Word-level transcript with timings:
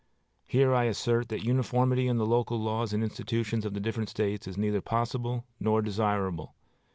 Here 0.47 0.73
I 0.73 0.85
assert 0.85 1.29
that 1.29 1.43
uniformity 1.43 2.07
in 2.07 2.17
the 2.17 2.25
local 2.25 2.59
laws 2.59 2.91
and 2.91 3.03
institutions 3.03 3.65
of 3.65 3.75
the 3.75 3.79
different 3.79 4.09
States 4.09 4.47
is 4.47 4.57
neither 4.57 4.81
possible 4.81 5.45
nor 5.59 5.83
desirable. 5.83 6.55